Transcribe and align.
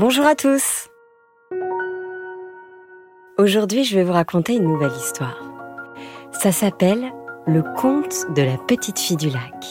Bonjour 0.00 0.24
à 0.24 0.34
tous 0.34 0.88
Aujourd'hui, 3.36 3.84
je 3.84 3.94
vais 3.96 4.02
vous 4.02 4.14
raconter 4.14 4.54
une 4.54 4.64
nouvelle 4.64 4.96
histoire. 4.98 5.36
Ça 6.32 6.52
s'appelle 6.52 7.12
Le 7.46 7.62
conte 7.76 8.32
de 8.34 8.40
la 8.40 8.56
petite 8.56 8.98
fille 8.98 9.18
du 9.18 9.28
lac. 9.28 9.62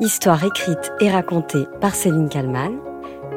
Histoire 0.00 0.42
écrite 0.44 0.94
et 1.02 1.10
racontée 1.10 1.66
par 1.82 1.94
Céline 1.94 2.30
Kallmann 2.30 2.78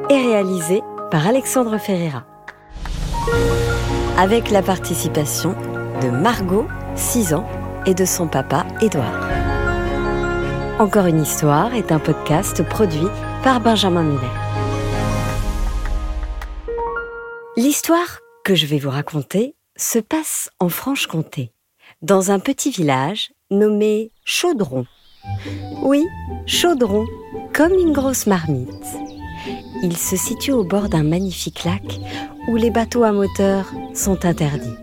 et 0.09 0.15
réalisée 0.15 0.81
par 1.11 1.27
Alexandre 1.27 1.77
Ferreira. 1.77 2.23
Avec 4.17 4.49
la 4.49 4.61
participation 4.61 5.57
de 6.01 6.09
Margot, 6.09 6.67
6 6.95 7.33
ans, 7.33 7.49
et 7.85 7.93
de 7.93 8.05
son 8.05 8.29
papa, 8.29 8.65
Édouard. 8.81 9.27
Encore 10.79 11.07
une 11.07 11.21
histoire 11.21 11.73
est 11.73 11.91
un 11.91 11.99
podcast 11.99 12.63
produit 12.63 13.07
par 13.43 13.59
Benjamin 13.59 14.03
Muller. 14.03 14.38
L'histoire 17.69 18.21
que 18.43 18.55
je 18.55 18.65
vais 18.65 18.79
vous 18.79 18.89
raconter 18.89 19.53
se 19.77 19.99
passe 19.99 20.49
en 20.59 20.69
Franche-Comté, 20.69 21.51
dans 22.01 22.31
un 22.31 22.39
petit 22.39 22.71
village 22.71 23.29
nommé 23.51 24.11
Chaudron. 24.25 24.87
Oui, 25.83 26.03
Chaudron, 26.47 27.05
comme 27.53 27.73
une 27.73 27.93
grosse 27.93 28.25
marmite. 28.25 28.87
Il 29.83 29.95
se 29.97 30.15
situe 30.15 30.51
au 30.51 30.63
bord 30.63 30.89
d'un 30.89 31.03
magnifique 31.03 31.63
lac 31.63 31.99
où 32.47 32.55
les 32.55 32.71
bateaux 32.71 33.03
à 33.03 33.11
moteur 33.11 33.71
sont 33.93 34.25
interdits. 34.25 34.75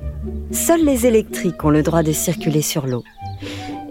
Seuls 0.52 0.84
les 0.84 1.06
électriques 1.06 1.64
ont 1.64 1.70
le 1.70 1.82
droit 1.82 2.04
de 2.04 2.12
circuler 2.12 2.62
sur 2.62 2.86
l'eau. 2.86 3.02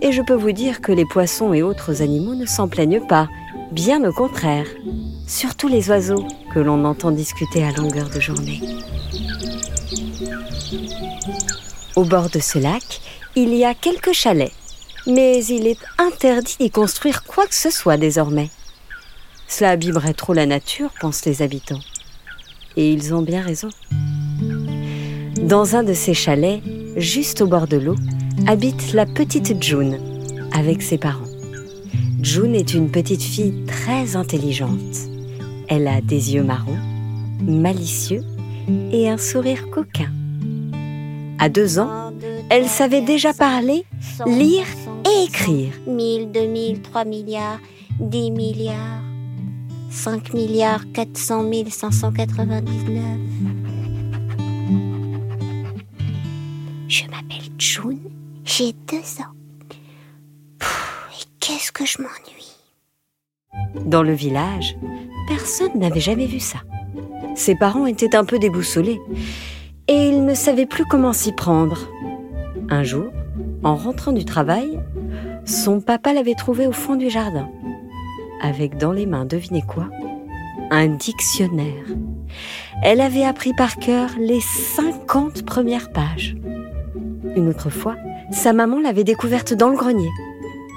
Et 0.02 0.14
je 0.14 0.22
peux 0.22 0.36
vous 0.36 0.54
dire 0.54 0.80
que 0.80 0.94
les 0.94 1.06
poissons 1.06 1.54
et 1.54 1.64
autres 1.64 2.02
animaux 2.02 2.36
ne 2.36 2.46
s'en 2.46 2.70
plaignent 2.70 3.06
pas, 3.06 3.28
bien 3.74 4.08
au 4.08 4.14
contraire. 4.14 4.68
Surtout 5.28 5.68
les 5.68 5.90
oiseaux 5.90 6.26
que 6.54 6.60
l'on 6.60 6.86
entend 6.86 7.12
discuter 7.12 7.64
à 7.64 7.72
longueur 7.72 8.10
de 8.10 8.20
journée. 8.20 8.62
Au 11.96 12.04
bord 12.04 12.30
de 12.30 12.40
ce 12.40 12.60
lac, 12.60 13.02
il 13.36 13.54
y 13.54 13.66
a 13.66 13.74
quelques 13.74 14.14
chalets, 14.14 14.52
mais 15.08 15.44
il 15.46 15.68
est 15.68 15.80
interdit 15.98 16.58
d'y 16.60 16.70
construire 16.70 17.24
quoi 17.24 17.48
que 17.48 17.56
ce 17.56 17.70
soit 17.70 17.98
désormais. 17.98 18.50
Cela 19.48 19.72
abîmerait 19.72 20.14
trop 20.14 20.34
la 20.34 20.46
nature, 20.46 20.92
pensent 21.00 21.26
les 21.26 21.42
habitants. 21.42 21.82
Et 22.78 22.92
ils 22.92 23.14
ont 23.14 23.22
bien 23.22 23.42
raison. 23.42 23.70
Dans 25.42 25.76
un 25.76 25.84
de 25.84 25.94
ces 25.94 26.14
chalets, 26.14 26.62
juste 26.98 27.42
au 27.42 27.48
bord 27.48 27.68
de 27.68 27.78
l'eau, 27.78 27.96
habite 28.48 28.94
la 28.94 29.06
petite 29.06 29.62
June 29.62 30.00
avec 30.54 30.82
ses 30.82 30.98
parents. 30.98 31.26
June 32.22 32.56
est 32.56 32.74
une 32.74 32.92
petite 32.92 33.22
fille 33.22 33.66
très 33.66 34.16
intelligente. 34.16 35.15
Elle 35.68 35.88
a 35.88 36.02
des 36.02 36.36
yeux 36.36 36.44
marrons, 36.44 36.78
malicieux 37.42 38.24
et 38.92 39.10
un 39.10 39.18
sourire 39.18 39.70
coquin. 39.72 40.12
À 41.40 41.50
deux 41.50 41.80
ans, 41.80 42.14
elle 42.50 42.68
savait 42.68 43.02
déjà 43.02 43.34
parler, 43.34 43.84
lire 44.26 44.66
et 45.06 45.26
écrire. 45.26 45.74
1000, 45.88 46.32
2000, 46.32 46.82
3 46.82 47.06
milliards, 47.06 47.60
10 48.00 48.32
milliards, 48.32 49.02
5 49.90 50.34
milliards, 50.34 50.84
400 50.94 51.52
599. 51.70 53.04
Je 56.88 57.04
m'appelle 57.06 57.52
June, 57.58 58.00
j'ai 58.44 58.74
deux 58.88 59.22
ans. 59.22 59.34
et 60.62 61.26
qu'est-ce 61.40 61.72
que 61.72 61.86
je 61.86 61.98
m'ennuie? 62.02 62.45
Dans 63.86 64.04
le 64.04 64.14
village, 64.14 64.78
personne 65.28 65.72
n'avait 65.76 66.00
jamais 66.00 66.26
vu 66.26 66.40
ça. 66.40 66.60
Ses 67.36 67.56
parents 67.56 67.86
étaient 67.86 68.16
un 68.16 68.24
peu 68.24 68.40
déboussolés 68.40 69.00
et 69.88 70.10
ils 70.10 70.26
ne 70.26 70.34
savaient 70.34 70.66
plus 70.66 70.86
comment 70.86 71.14
s'y 71.14 71.32
prendre. 71.32 71.88
Un 72.70 72.84
jour, 72.84 73.12
en 73.64 73.76
rentrant 73.76 74.12
du 74.12 74.26
travail, 74.26 74.80
son 75.46 75.82
papa 75.82 76.14
l'avait 76.14 76.34
trouvé 76.34 76.66
au 76.66 76.72
fond 76.72 76.96
du 76.96 77.10
jardin, 77.10 77.50
avec 78.42 78.78
dans 78.78 78.92
les 78.92 79.06
mains, 79.06 79.26
devinez 79.26 79.62
quoi? 79.62 79.90
Un 80.72 80.88
dictionnaire. 80.88 81.86
Elle 82.82 83.02
avait 83.02 83.26
appris 83.26 83.54
par 83.54 83.76
cœur 83.76 84.10
les 84.20 84.42
50 84.42 85.46
premières 85.46 85.92
pages. 85.92 86.36
Une 87.36 87.50
autre 87.50 87.70
fois, 87.70 87.96
sa 88.32 88.54
maman 88.54 88.80
l'avait 88.80 89.04
découverte 89.04 89.54
dans 89.54 89.70
le 89.70 89.78
grenier. 89.78 90.10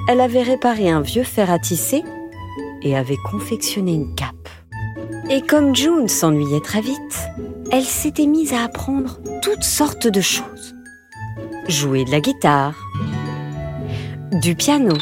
Elle 0.09 0.21
avait 0.21 0.43
réparé 0.43 0.91
un 0.91 1.01
vieux 1.01 1.23
fer 1.23 1.51
à 1.51 1.59
tisser 1.59 2.03
et 2.83 2.97
avait 2.97 3.19
confectionné 3.31 3.93
une 3.93 4.15
cape. 4.15 4.49
Et 5.31 5.43
comme 5.43 5.75
June 5.75 6.09
s'ennuyait 6.09 6.61
très 6.61 6.81
vite, 6.81 7.29
elle 7.71 7.85
s'était 7.85 8.27
mise 8.27 8.55
à 8.55 8.65
apprendre 8.65 9.19
toutes 9.43 9.65
sortes 9.65 10.07
de 10.07 10.21
choses. 10.21 10.75
Jouer 11.69 12.05
de 12.05 12.11
la 12.11 12.21
guitare, 12.21 12.75
du 14.33 14.55
piano. 14.55 14.97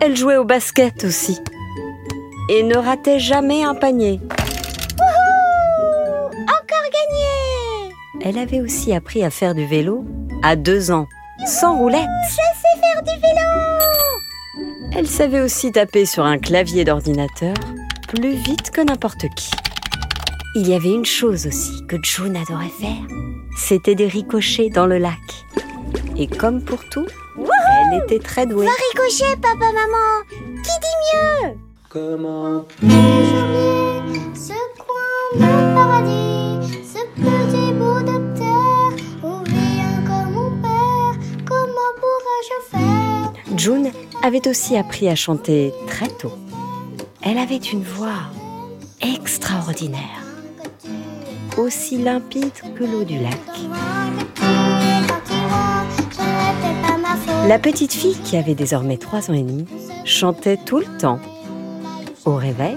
Elle 0.00 0.16
jouait 0.16 0.36
au 0.36 0.44
basket 0.44 1.04
aussi 1.04 1.38
et 2.48 2.62
ne 2.62 2.76
ratait 2.76 3.18
jamais 3.18 3.64
un 3.64 3.74
panier. 3.74 4.20
Wouhou 4.98 6.28
Encore 6.42 6.88
gagné 6.92 7.94
Elle 8.22 8.38
avait 8.38 8.60
aussi 8.60 8.94
appris 8.94 9.22
à 9.24 9.30
faire 9.30 9.54
du 9.54 9.66
vélo 9.66 10.04
à 10.42 10.56
deux 10.56 10.90
ans, 10.90 11.06
sans 11.46 11.76
roulette. 11.76 12.08
Je 12.28 12.34
sais 12.34 12.80
faire 12.80 13.02
du 13.02 13.20
vélo 13.20 13.67
Elle 14.98 15.06
savait 15.06 15.40
aussi 15.40 15.70
taper 15.70 16.06
sur 16.06 16.24
un 16.24 16.38
clavier 16.38 16.84
d'ordinateur 16.84 17.54
plus 18.08 18.32
vite 18.32 18.72
que 18.72 18.80
n'importe 18.80 19.26
qui. 19.36 19.52
Il 20.56 20.66
y 20.66 20.74
avait 20.74 20.90
une 20.90 21.04
chose 21.04 21.46
aussi 21.46 21.86
que 21.86 21.94
June 22.02 22.36
adorait 22.36 22.66
faire, 22.66 23.06
c'était 23.56 23.94
des 23.94 24.08
ricochets 24.08 24.70
dans 24.70 24.86
le 24.86 24.98
lac. 24.98 25.14
Et 26.16 26.26
comme 26.26 26.64
pour 26.64 26.80
tout, 26.88 27.06
elle 27.38 28.02
était 28.02 28.18
très 28.18 28.44
douée. 28.44 28.66
Va 28.66 28.72
ricocher, 28.90 29.36
papa, 29.40 29.66
maman 29.66 30.24
Qui 30.64 30.72
dit 30.80 30.96
mieux 31.14 31.54
Comment 31.88 32.66
Ce 34.34 34.52
coin 34.80 35.36
de 35.36 35.74
paradis, 35.76 36.74
ce 36.82 37.04
petit 37.14 37.72
bout 37.72 38.00
de 38.00 38.36
terre, 38.36 39.22
où 39.22 39.44
vit 39.44 39.80
un 39.80 40.02
comme 40.04 40.32
mon 40.32 40.50
père, 40.60 41.14
comment 41.46 41.92
pourrais-je 42.00 42.76
faire 42.76 43.56
June 43.56 43.92
avait 44.22 44.46
aussi 44.48 44.76
appris 44.76 45.08
à 45.08 45.14
chanter 45.14 45.72
très 45.86 46.08
tôt. 46.08 46.32
Elle 47.22 47.38
avait 47.38 47.56
une 47.56 47.82
voix 47.82 48.30
extraordinaire, 49.00 50.22
aussi 51.56 51.98
limpide 51.98 52.52
que 52.76 52.84
l'eau 52.84 53.04
du 53.04 53.18
lac. 53.18 53.38
La 57.46 57.58
petite 57.58 57.92
fille, 57.92 58.18
qui 58.24 58.36
avait 58.36 58.54
désormais 58.54 58.98
trois 58.98 59.30
ans 59.30 59.34
et 59.34 59.42
demi, 59.42 59.66
chantait 60.04 60.58
tout 60.58 60.78
le 60.78 60.98
temps. 60.98 61.20
Au 62.24 62.36
réveil, 62.36 62.76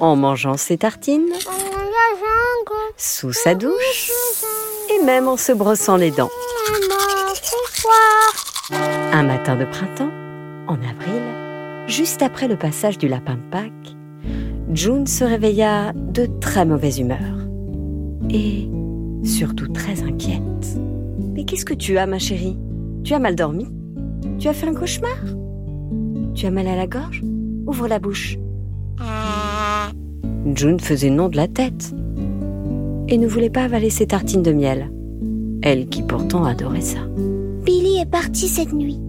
en 0.00 0.16
mangeant 0.16 0.56
ses 0.56 0.78
tartines, 0.78 1.28
sous 2.96 3.32
sa 3.32 3.54
douche 3.54 4.10
et 4.90 5.04
même 5.04 5.28
en 5.28 5.36
se 5.36 5.52
brossant 5.52 5.96
les 5.96 6.10
dents. 6.10 6.30
Un 9.12 9.22
matin 9.22 9.56
de 9.56 9.64
printemps, 9.64 10.10
en 10.68 10.74
avril, 10.74 11.22
juste 11.86 12.22
après 12.22 12.48
le 12.48 12.56
passage 12.56 12.98
du 12.98 13.08
lapin 13.08 13.34
de 13.34 13.50
Pâques, 13.50 13.96
June 14.72 15.06
se 15.06 15.24
réveilla 15.24 15.92
de 15.92 16.26
très 16.40 16.64
mauvaise 16.64 16.98
humeur 16.98 17.48
et 18.30 18.68
surtout 19.22 19.68
très 19.68 20.02
inquiète. 20.02 20.78
Mais 21.34 21.44
qu'est-ce 21.44 21.64
que 21.64 21.74
tu 21.74 21.98
as, 21.98 22.06
ma 22.06 22.18
chérie? 22.18 22.58
Tu 23.04 23.14
as 23.14 23.18
mal 23.18 23.36
dormi? 23.36 23.66
Tu 24.38 24.48
as 24.48 24.52
fait 24.52 24.68
un 24.68 24.74
cauchemar? 24.74 25.16
Tu 26.34 26.46
as 26.46 26.50
mal 26.50 26.66
à 26.66 26.76
la 26.76 26.86
gorge? 26.86 27.22
Ouvre 27.66 27.88
la 27.88 27.98
bouche. 27.98 28.38
June 30.54 30.80
faisait 30.80 31.10
non 31.10 31.28
de 31.28 31.36
la 31.36 31.48
tête 31.48 31.94
et 33.08 33.18
ne 33.18 33.26
voulait 33.26 33.50
pas 33.50 33.64
avaler 33.64 33.90
ses 33.90 34.06
tartines 34.06 34.42
de 34.42 34.52
miel. 34.52 34.90
Elle 35.62 35.86
qui 35.86 36.02
pourtant 36.02 36.44
adorait 36.44 36.80
ça. 36.80 37.00
Billy 37.64 38.00
est 38.00 38.10
parti 38.10 38.48
cette 38.48 38.72
nuit. 38.72 39.00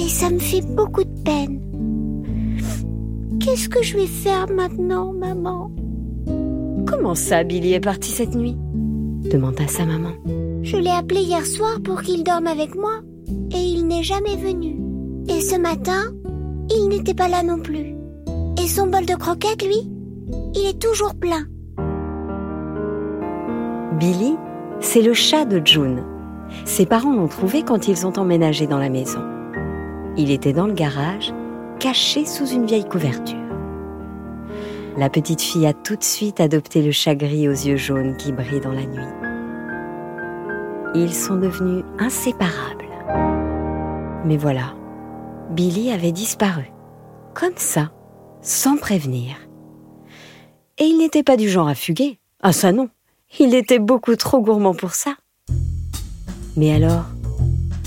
Et 0.00 0.08
ça 0.08 0.30
me 0.30 0.38
fait 0.38 0.62
beaucoup 0.62 1.04
de 1.04 1.22
peine. 1.22 1.60
Qu'est-ce 3.38 3.68
que 3.68 3.82
je 3.82 3.98
vais 3.98 4.06
faire 4.06 4.46
maintenant, 4.50 5.12
maman? 5.12 5.70
Comment 6.86 7.14
ça, 7.14 7.44
Billy 7.44 7.74
est 7.74 7.80
parti 7.80 8.10
cette 8.10 8.34
nuit? 8.34 8.56
Demanda 9.30 9.66
sa 9.68 9.84
maman. 9.84 10.12
Je 10.62 10.78
l'ai 10.78 10.90
appelé 10.90 11.20
hier 11.20 11.44
soir 11.44 11.80
pour 11.84 12.00
qu'il 12.00 12.24
dorme 12.24 12.46
avec 12.46 12.74
moi. 12.74 13.00
Et 13.54 13.60
il 13.60 13.86
n'est 13.86 14.02
jamais 14.02 14.36
venu. 14.36 14.80
Et 15.28 15.40
ce 15.42 15.56
matin, 15.60 16.14
il 16.74 16.88
n'était 16.88 17.14
pas 17.14 17.28
là 17.28 17.42
non 17.42 17.58
plus. 17.58 17.94
Et 18.62 18.68
son 18.68 18.86
bol 18.86 19.04
de 19.04 19.14
croquettes, 19.14 19.62
lui, 19.62 19.90
il 20.54 20.66
est 20.66 20.80
toujours 20.80 21.14
plein. 21.14 21.44
Billy, 23.98 24.36
c'est 24.80 25.02
le 25.02 25.12
chat 25.12 25.44
de 25.44 25.60
June. 25.62 26.04
Ses 26.64 26.86
parents 26.86 27.14
l'ont 27.14 27.28
trouvé 27.28 27.62
quand 27.64 27.86
ils 27.86 28.06
ont 28.06 28.18
emménagé 28.18 28.66
dans 28.66 28.78
la 28.78 28.88
maison. 28.88 29.20
Il 30.22 30.30
était 30.30 30.52
dans 30.52 30.66
le 30.66 30.74
garage, 30.74 31.32
caché 31.78 32.26
sous 32.26 32.46
une 32.46 32.66
vieille 32.66 32.84
couverture. 32.84 33.38
La 34.98 35.08
petite 35.08 35.40
fille 35.40 35.66
a 35.66 35.72
tout 35.72 35.96
de 35.96 36.04
suite 36.04 36.40
adopté 36.40 36.82
le 36.82 36.90
chat 36.92 37.14
gris 37.14 37.48
aux 37.48 37.52
yeux 37.52 37.78
jaunes 37.78 38.18
qui 38.18 38.30
brille 38.30 38.60
dans 38.60 38.74
la 38.74 38.84
nuit. 38.84 39.00
Ils 40.94 41.14
sont 41.14 41.36
devenus 41.36 41.84
inséparables. 41.98 42.84
Mais 44.26 44.36
voilà, 44.36 44.74
Billy 45.52 45.90
avait 45.90 46.12
disparu, 46.12 46.70
comme 47.32 47.56
ça, 47.56 47.90
sans 48.42 48.76
prévenir. 48.76 49.36
Et 50.76 50.84
il 50.84 50.98
n'était 50.98 51.22
pas 51.22 51.38
du 51.38 51.48
genre 51.48 51.68
à 51.68 51.74
fuguer. 51.74 52.18
Ah 52.42 52.52
ça 52.52 52.72
non, 52.72 52.90
il 53.38 53.54
était 53.54 53.78
beaucoup 53.78 54.16
trop 54.16 54.42
gourmand 54.42 54.74
pour 54.74 54.92
ça. 54.92 55.14
Mais 56.58 56.74
alors, 56.74 57.06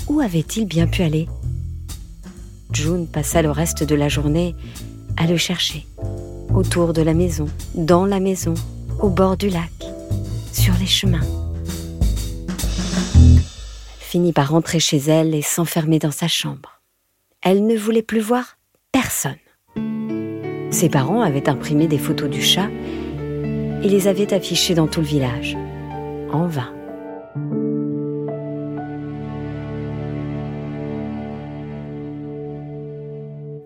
où 0.08 0.18
avait-il 0.18 0.66
bien 0.66 0.88
pu 0.88 1.02
aller? 1.02 1.28
June 2.74 3.06
passa 3.06 3.40
le 3.40 3.50
reste 3.50 3.84
de 3.84 3.94
la 3.94 4.08
journée 4.08 4.54
à 5.16 5.26
le 5.26 5.36
chercher, 5.36 5.86
autour 6.54 6.92
de 6.92 7.02
la 7.02 7.14
maison, 7.14 7.46
dans 7.74 8.04
la 8.04 8.20
maison, 8.20 8.54
au 9.00 9.08
bord 9.08 9.36
du 9.36 9.48
lac, 9.48 9.70
sur 10.52 10.74
les 10.80 10.86
chemins. 10.86 11.26
Elle 13.14 13.40
finit 14.00 14.32
par 14.32 14.50
rentrer 14.50 14.80
chez 14.80 14.98
elle 14.98 15.34
et 15.34 15.42
s'enfermer 15.42 15.98
dans 15.98 16.10
sa 16.10 16.28
chambre. 16.28 16.80
Elle 17.42 17.66
ne 17.66 17.76
voulait 17.76 18.02
plus 18.02 18.20
voir 18.20 18.58
personne. 18.90 19.32
Ses 20.70 20.88
parents 20.88 21.20
avaient 21.20 21.48
imprimé 21.48 21.86
des 21.86 21.98
photos 21.98 22.28
du 22.28 22.42
chat 22.42 22.68
et 23.82 23.88
les 23.88 24.08
avaient 24.08 24.34
affichées 24.34 24.74
dans 24.74 24.88
tout 24.88 25.00
le 25.00 25.06
village. 25.06 25.56
En 26.32 26.46
vain. 26.46 26.72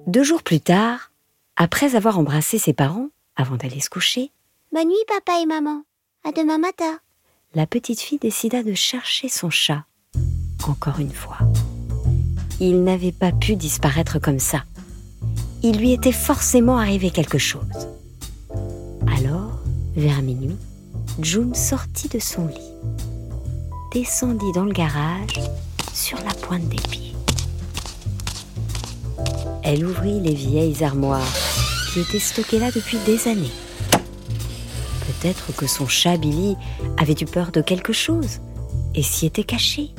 Deux 0.09 0.23
jours 0.23 0.43
plus 0.43 0.61
tard, 0.61 1.13
après 1.57 1.95
avoir 1.95 2.19
embrassé 2.19 2.57
ses 2.59 2.73
parents 2.73 3.09
avant 3.37 3.57
d'aller 3.57 3.81
se 3.81 3.91
coucher, 3.91 4.33
Bonne 4.73 4.89
nuit, 4.89 4.97
papa 5.07 5.39
et 5.43 5.45
maman. 5.45 5.83
À 6.25 6.33
demain 6.33 6.57
matin. 6.57 6.99
la 7.55 7.67
petite 7.67 8.01
fille 8.01 8.19
décida 8.19 8.63
de 8.63 8.73
chercher 8.73 9.29
son 9.29 9.51
chat. 9.51 9.85
Encore 10.67 10.99
une 10.99 11.13
fois. 11.13 11.37
Il 12.59 12.85
n'avait 12.85 13.13
pas 13.13 13.33
pu 13.33 13.55
disparaître 13.55 14.19
comme 14.19 14.39
ça. 14.39 14.65
Il 15.63 15.77
lui 15.77 15.93
était 15.93 16.11
forcément 16.11 16.79
arrivé 16.79 17.11
quelque 17.11 17.37
chose. 17.37 17.89
Alors, 19.15 19.61
vers 19.95 20.23
minuit, 20.23 20.57
June 21.21 21.55
sortit 21.55 22.09
de 22.09 22.19
son 22.19 22.47
lit, 22.47 22.73
descendit 23.93 24.53
dans 24.55 24.65
le 24.65 24.73
garage 24.73 25.39
sur 25.93 26.17
la 26.25 26.33
pointe 26.33 26.67
des 26.71 26.77
pieds. 26.77 27.15
Elle 29.71 29.85
ouvrit 29.85 30.19
les 30.19 30.33
vieilles 30.33 30.83
armoires 30.83 31.31
qui 31.93 32.01
étaient 32.01 32.19
stockées 32.19 32.59
là 32.59 32.71
depuis 32.75 32.97
des 33.05 33.29
années. 33.29 33.53
Peut-être 35.07 35.55
que 35.55 35.67
son 35.67 35.87
chat 35.87 36.17
Billy 36.17 36.57
avait 36.97 37.13
eu 37.13 37.27
peur 37.27 37.53
de 37.53 37.61
quelque 37.61 37.93
chose 37.93 38.41
et 38.95 39.03
s'y 39.03 39.27
était 39.27 39.45
caché. 39.45 39.91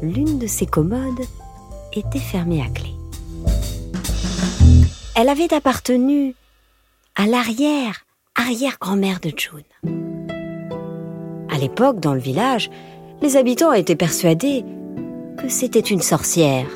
L'une 0.00 0.38
de 0.38 0.46
ses 0.46 0.64
commodes 0.64 1.20
était 1.92 2.18
fermée 2.18 2.62
à 2.62 2.70
clé. 2.70 2.94
Elle 5.14 5.28
avait 5.28 5.52
appartenu 5.52 6.34
à 7.14 7.26
l'arrière, 7.26 8.06
arrière-grand-mère 8.36 9.20
de 9.20 9.32
June. 9.36 9.60
À 11.50 11.58
l'époque, 11.58 12.00
dans 12.00 12.14
le 12.14 12.20
village, 12.20 12.70
les 13.20 13.36
habitants 13.36 13.74
étaient 13.74 13.96
persuadés 13.96 14.64
que 15.36 15.50
c'était 15.50 15.80
une 15.80 16.00
sorcière. 16.00 16.66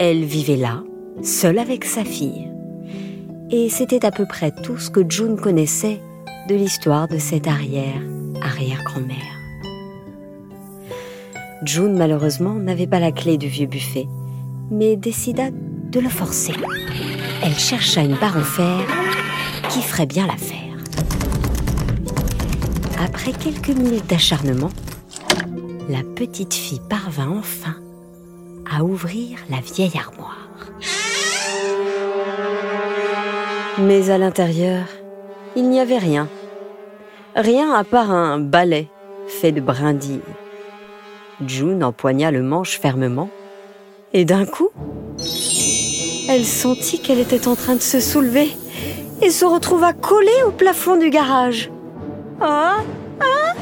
Elle 0.00 0.24
vivait 0.24 0.54
là, 0.54 0.84
seule 1.24 1.58
avec 1.58 1.84
sa 1.84 2.04
fille. 2.04 2.48
Et 3.50 3.68
c'était 3.68 4.06
à 4.06 4.12
peu 4.12 4.26
près 4.26 4.52
tout 4.52 4.78
ce 4.78 4.90
que 4.90 5.00
June 5.08 5.36
connaissait 5.36 6.00
de 6.48 6.54
l'histoire 6.54 7.08
de 7.08 7.18
cette 7.18 7.48
arrière, 7.48 8.00
arrière-grand-mère. 8.40 9.16
June, 11.64 11.98
malheureusement, 11.98 12.54
n'avait 12.54 12.86
pas 12.86 13.00
la 13.00 13.10
clé 13.10 13.38
du 13.38 13.48
vieux 13.48 13.66
buffet, 13.66 14.06
mais 14.70 14.94
décida 14.94 15.50
de 15.50 15.98
le 15.98 16.08
forcer. 16.08 16.54
Elle 17.42 17.58
chercha 17.58 18.02
une 18.02 18.14
barre 18.14 18.36
en 18.36 18.44
fer 18.44 18.86
qui 19.68 19.82
ferait 19.82 20.06
bien 20.06 20.28
l'affaire. 20.28 20.76
Après 23.04 23.32
quelques 23.32 23.76
minutes 23.76 24.08
d'acharnement, 24.08 24.70
la 25.88 26.04
petite 26.14 26.54
fille 26.54 26.82
parvint 26.88 27.36
enfin 27.36 27.74
ouvrir 28.84 29.38
la 29.50 29.60
vieille 29.60 29.98
armoire. 29.98 30.48
Mais 33.78 34.10
à 34.10 34.18
l'intérieur, 34.18 34.84
il 35.56 35.68
n'y 35.68 35.80
avait 35.80 35.98
rien. 35.98 36.28
Rien 37.36 37.72
à 37.72 37.84
part 37.84 38.10
un 38.10 38.38
balai 38.38 38.88
fait 39.28 39.52
de 39.52 39.60
brindilles. 39.60 40.20
June 41.46 41.84
empoigna 41.84 42.30
le 42.30 42.42
manche 42.42 42.80
fermement 42.80 43.30
et 44.12 44.24
d'un 44.24 44.46
coup, 44.46 44.70
elle 46.28 46.44
sentit 46.44 47.00
qu'elle 47.00 47.20
était 47.20 47.46
en 47.46 47.54
train 47.54 47.76
de 47.76 47.80
se 47.80 48.00
soulever 48.00 48.50
et 49.22 49.30
se 49.30 49.44
retrouva 49.44 49.92
collée 49.92 50.42
au 50.46 50.50
plafond 50.50 50.96
du 50.96 51.10
garage. 51.10 51.70
Ah 52.40 52.78
Ah 53.20 53.54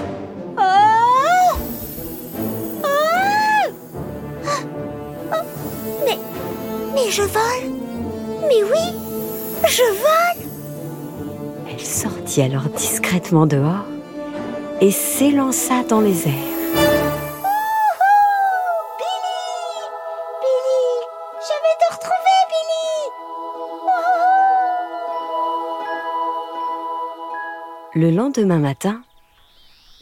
je 7.17 7.23
vole 7.23 7.73
Mais 8.43 8.63
oui, 8.63 8.93
je 9.67 9.83
vole 9.83 10.51
Elle 11.71 11.81
sortit 11.81 12.43
alors 12.43 12.69
discrètement 12.77 13.47
dehors 13.47 13.87
et 14.83 14.91
s'élança 14.91 15.83
dans 15.85 16.03
les 16.03 16.29
airs. 16.29 16.35
Billy! 18.99 19.39
Je 21.41 21.55
vais 21.63 21.77
te 21.81 21.89
retrouver, 21.95 22.39
Billy! 22.53 22.89
Le 27.95 28.11
lendemain 28.11 28.59
matin, 28.59 29.01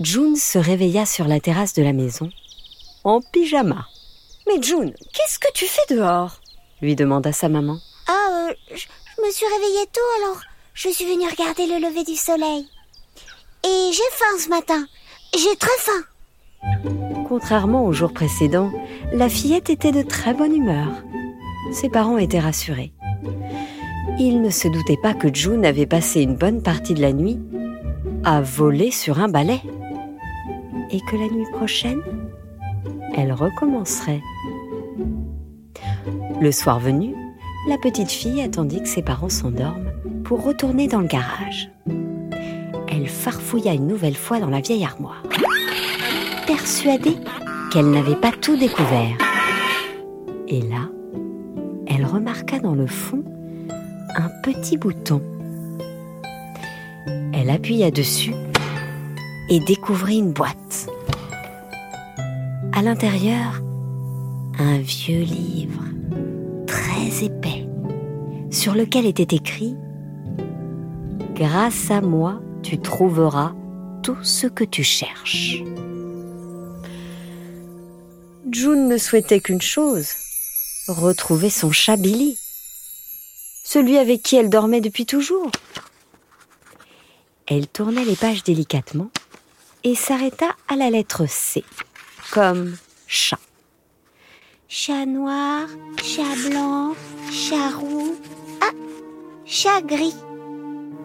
June 0.01 0.35
se 0.35 0.59
réveilla 0.59 1.07
sur 1.07 1.29
la 1.29 1.39
terrasse 1.39 1.75
de 1.75 1.85
la 1.85 1.93
maison, 1.93 2.29
en 3.05 3.21
pyjama. 3.21 3.87
Mais 4.49 4.61
June, 4.61 4.93
qu'est-ce 5.13 5.39
que 5.39 5.53
tu 5.55 5.67
fais 5.67 5.95
dehors? 5.95 6.41
Lui 6.85 6.95
demanda 6.95 7.33
sa 7.33 7.49
maman. 7.49 7.79
Ah, 8.09 8.49
euh, 8.49 8.55
je, 8.71 8.77
je 8.77 9.23
me 9.27 9.31
suis 9.31 9.47
réveillée 9.47 9.87
tôt, 9.93 10.23
alors 10.23 10.41
je 10.75 10.89
suis 10.89 11.05
venue 11.05 11.29
regarder 11.29 11.67
le 11.67 11.87
lever 11.87 12.05
du 12.05 12.17
soleil. 12.17 12.69
Et 13.65 13.91
j'ai 13.93 14.11
faim 14.13 14.39
ce 14.39 14.49
matin. 14.49 14.85
J'ai 15.35 15.57
très 15.57 15.79
faim. 15.79 16.03
Contrairement 17.29 17.85
au 17.85 17.93
jour 17.93 18.13
précédent, 18.13 18.71
la 19.13 19.29
fillette 19.29 19.71
était 19.71 19.93
de 19.93 20.03
très 20.03 20.35
bonne 20.35 20.55
humeur. 20.55 20.89
Ses 21.73 21.89
parents 21.89 22.19
étaient 22.19 22.41
rassurés. 22.41 22.93
Ils 24.19 24.43
ne 24.43 24.51
se 24.51 24.69
doutaient 24.69 25.01
pas 25.03 25.15
que 25.15 25.35
June 25.35 25.65
avait 25.65 25.87
passé 25.87 26.23
une 26.23 26.37
bonne 26.37 26.63
partie 26.63 26.95
de 26.95 27.01
la 27.01 27.13
nuit 27.13 27.39
à 28.25 28.43
voler 28.43 28.91
sur 28.91 29.21
un 29.21 29.29
balai. 29.29 29.61
Et 30.91 31.01
que 31.01 31.17
la 31.17 31.29
nuit 31.29 31.51
prochaine, 31.53 32.03
elle 33.17 33.33
recommencerait. 33.33 34.21
Le 36.41 36.51
soir 36.51 36.81
venu, 36.81 37.15
la 37.69 37.79
petite 37.79 38.11
fille 38.11 38.43
attendit 38.43 38.83
que 38.83 38.89
ses 38.89 39.03
parents 39.03 39.29
s'endorment 39.29 39.93
pour 40.25 40.45
retourner 40.45 40.89
dans 40.89 41.01
le 41.01 41.07
garage. 41.07 41.71
Elle 42.89 43.07
farfouilla 43.07 43.73
une 43.73 43.87
nouvelle 43.87 44.17
fois 44.17 44.41
dans 44.41 44.51
la 44.51 44.61
vieille 44.61 44.85
armoire, 44.85 45.23
persuadée 46.47 47.17
qu'elle 47.73 47.91
n'avait 47.91 48.17
pas 48.17 48.33
tout 48.33 48.57
découvert. 48.57 49.17
Et 50.49 50.61
là, 50.61 50.89
elle 51.87 52.05
remarqua 52.05 52.59
dans 52.59 52.75
le 52.75 52.87
fond 52.87 53.23
un 54.17 54.29
petit 54.43 54.77
bouton. 54.77 55.23
Elle 57.33 57.51
appuya 57.51 57.91
dessus 57.91 58.35
et 59.49 59.61
découvrit 59.61 60.19
une 60.19 60.33
boîte. 60.33 60.89
À 62.73 62.83
l'intérieur, 62.83 63.61
un 64.59 64.79
vieux 64.79 65.23
livre 65.23 65.83
très 66.67 67.25
épais 67.25 67.67
sur 68.51 68.75
lequel 68.75 69.07
était 69.07 69.35
écrit 69.35 69.75
Grâce 71.35 71.91
à 71.91 72.01
moi, 72.01 72.41
tu 72.63 72.79
trouveras 72.81 73.53
tout 74.03 74.23
ce 74.23 74.47
que 74.47 74.63
tu 74.63 74.85
cherches. 74.85 75.63
June 78.53 78.87
ne 78.87 78.99
souhaitait 78.99 79.41
qu'une 79.41 79.61
chose, 79.61 80.09
retrouver 80.87 81.51
son 81.51 81.73
chat 81.73 81.97
Billy, 81.97 82.39
celui 83.65 83.99
avec 83.99 84.23
qui 84.23 84.37
elle 84.37 84.51
dormait 84.51 84.81
depuis 84.81 85.07
toujours. 85.07 85.51
Elle 87.47 87.67
tournait 87.67 88.05
les 88.05 88.17
pages 88.17 88.45
délicatement 88.45 89.11
et 89.83 89.97
s'arrêta 89.97 90.55
à 90.69 90.77
la 90.77 90.91
lettre 90.91 91.27
C, 91.27 91.65
comme 92.31 92.77
chat. 93.09 93.41
Chat 94.77 95.07
noir, 95.07 95.69
chat 96.03 96.51
blanc, 96.51 96.95
chat 97.31 97.71
roux. 97.79 98.17
Ah 98.61 98.73
chat 99.45 99.81
gris. 99.83 100.17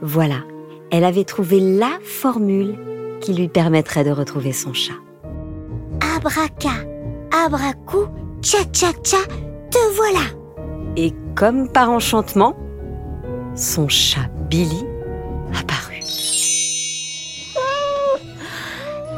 Voilà, 0.02 0.42
elle 0.90 1.04
avait 1.04 1.24
trouvé 1.24 1.60
la 1.60 2.00
formule 2.04 2.80
qui 3.22 3.32
lui 3.32 3.48
permettrait 3.48 4.04
de 4.04 4.10
retrouver 4.10 4.54
son 4.54 4.74
chat. 4.74 4.96
Abraca, 6.16 6.84
abracou, 7.32 8.08
tcha 8.42 8.64
tcha 8.74 8.92
tcha, 9.04 9.20
te 9.70 9.96
voilà. 9.96 10.26
Et 10.96 11.14
comme 11.36 11.72
par 11.72 11.92
enchantement, 11.92 12.58
son 13.54 13.88
chat 13.88 14.32
Billy 14.50 14.84
apparut. 15.54 16.02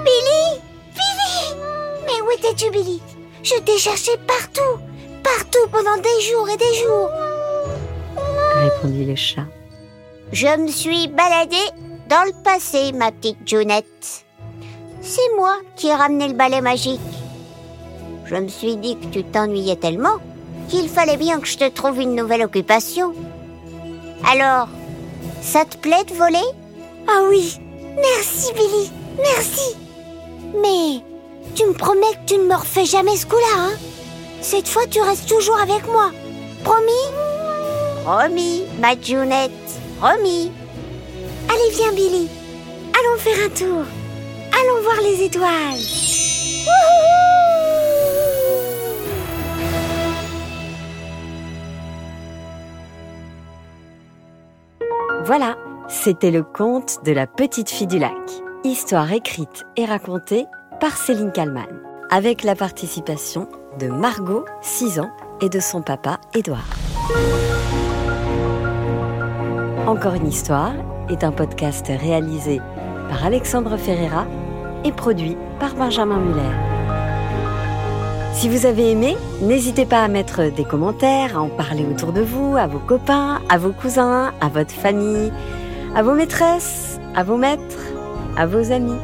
Billy 0.04 0.62
Billy 0.94 1.56
Mais 2.06 2.22
où 2.22 2.32
étais-tu, 2.38 2.70
Billy? 2.70 3.02
Je 3.44 3.60
t'ai 3.62 3.78
cherché 3.78 4.12
partout, 4.28 4.80
partout 5.24 5.68
pendant 5.72 5.98
des 5.98 6.22
jours 6.22 6.48
et 6.50 6.58
des 6.58 6.74
jours. 6.76 7.10
répondit 8.56 9.06
le 9.06 9.16
chat. 9.16 9.46
Je 10.32 10.48
me 10.58 10.68
suis 10.68 11.08
baladée 11.08 11.58
dans 12.08 12.24
le 12.26 12.44
passé, 12.44 12.92
ma 12.94 13.12
petite 13.12 13.48
Junette. 13.48 14.26
C'est 15.02 15.36
moi 15.36 15.56
qui 15.76 15.88
ai 15.88 15.96
ramené 15.96 16.28
le 16.28 16.36
balai 16.36 16.62
magique. 16.62 17.00
Je 18.26 18.36
me 18.36 18.48
suis 18.48 18.78
dit 18.78 18.98
que 18.98 19.08
tu 19.08 19.24
t'ennuyais 19.24 19.76
tellement 19.76 20.18
qu'il 20.70 20.88
fallait 20.88 21.18
bien 21.18 21.40
que 21.40 21.48
je 21.48 21.58
te 21.58 21.68
trouve 21.68 22.00
une 22.00 22.16
nouvelle 22.16 22.44
occupation. 22.44 23.14
Alors, 24.32 24.70
ça 25.42 25.66
te 25.66 25.78
plaît 25.78 26.04
de 26.08 26.14
voler? 26.14 26.38
Ah 27.08 27.24
oui, 27.30 27.58
merci 27.96 28.54
Billy, 28.54 28.92
merci. 29.18 29.76
Mais 30.62 31.11
tu 31.56 31.66
me 31.66 31.74
promets 31.74 32.14
que 32.14 32.34
tu 32.34 32.38
ne 32.38 32.46
me 32.46 32.56
refais 32.56 32.86
jamais 32.86 33.16
ce 33.16 33.26
coup-là, 33.26 33.58
hein 33.58 33.72
Cette 34.42 34.68
fois, 34.68 34.84
tu 34.90 35.02
restes 35.02 35.28
toujours 35.28 35.60
avec 35.60 35.86
moi. 35.88 36.12
Promis? 36.64 37.08
Promis, 38.04 38.64
ma 38.80 39.00
Junette, 39.00 39.52
promis. 40.00 40.52
Allez, 41.50 41.76
viens 41.76 41.94
Billy. 41.94 42.30
Allons 43.00 43.18
faire 43.18 43.46
un 43.46 43.50
tour. 43.50 43.86
Allons 44.54 44.82
voir 44.84 45.02
les 45.02 45.24
étoiles. 45.24 46.12
Voilà, 55.24 55.56
c'était 55.88 56.32
le 56.32 56.44
conte 56.44 57.06
de 57.06 57.12
la 57.12 57.28
petite 57.28 57.70
fille 57.70 57.88
du 57.88 58.00
lac. 58.00 58.12
Histoire 58.64 59.12
écrite 59.14 59.66
et 59.78 59.86
racontée 59.86 60.46
par 60.82 60.98
Céline 60.98 61.32
Kallmann, 61.32 61.80
avec 62.10 62.44
la 62.44 62.56
participation 62.56 63.48
de 63.80 63.88
Margot, 63.88 64.46
6 64.64 65.00
ans, 65.00 65.12
et 65.40 65.48
de 65.48 65.60
son 65.60 65.84
papa, 65.84 66.20
Édouard. 66.34 66.68
Encore 69.86 70.16
une 70.16 70.28
histoire 70.28 70.74
est 71.08 71.24
un 71.24 71.32
podcast 71.32 71.86
réalisé 71.88 72.60
par 73.10 73.24
Alexandre 73.24 73.78
Ferreira 73.78 74.26
et 74.84 74.92
produit 74.92 75.38
par 75.60 75.76
Benjamin 75.76 76.18
Muller. 76.18 76.56
Si 78.34 78.50
vous 78.50 78.66
avez 78.66 78.90
aimé, 78.90 79.16
n'hésitez 79.42 79.86
pas 79.86 80.04
à 80.04 80.08
mettre 80.08 80.52
des 80.52 80.66
commentaires, 80.66 81.38
à 81.38 81.42
en 81.42 81.50
parler 81.50 81.86
autour 81.86 82.12
de 82.12 82.22
vous, 82.22 82.58
à 82.58 82.66
vos 82.66 82.80
copains, 82.80 83.40
à 83.50 83.60
vos 83.60 83.72
cousins, 83.72 84.34
à 84.42 84.50
votre 84.50 84.74
famille, 84.74 85.32
à 85.96 86.02
vos 86.02 86.16
maîtresses, 86.16 87.00
à 87.16 87.24
vos 87.24 87.38
maîtres, 87.38 87.86
à 88.36 88.48
vos 88.48 88.72
amis. 88.72 88.98